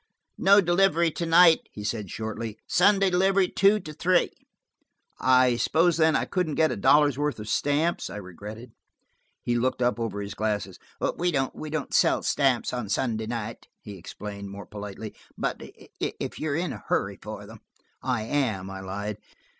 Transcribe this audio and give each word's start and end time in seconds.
"No 0.39 0.61
delivery 0.61 1.11
to 1.11 1.27
night," 1.27 1.59
he 1.71 1.83
said 1.83 2.09
shortly. 2.09 2.57
"Sunday 2.65 3.11
delivery, 3.11 3.47
two 3.47 3.79
to 3.81 3.93
three." 3.93 4.31
"I 5.19 5.57
suppose, 5.57 5.97
then, 5.97 6.15
I 6.15 6.25
couldn't 6.25 6.55
get 6.55 6.71
a 6.71 6.75
dollar's 6.75 7.19
worth 7.19 7.39
of 7.39 7.47
stamps," 7.47 8.09
I 8.09 8.15
regretted. 8.15 8.71
He 9.43 9.53
looked 9.55 9.79
up 9.83 9.99
over 9.99 10.19
his 10.19 10.33
glasses. 10.33 10.79
"We 11.17 11.29
don't 11.29 11.93
sell 11.93 12.23
stamps 12.23 12.73
on 12.73 12.89
Sunday 12.89 13.27
nights," 13.27 13.67
he 13.83 13.95
explained, 13.95 14.49
more 14.49 14.65
politely. 14.65 15.15
"But 15.37 15.61
if 15.99 16.39
you're 16.39 16.55
in 16.55 16.73
a 16.73 16.83
hurry 16.87 17.19
for 17.21 17.45
them–" 17.45 17.61
"I 18.01 18.23
am," 18.23 18.71
I 18.71 18.79
lied. 18.79 19.17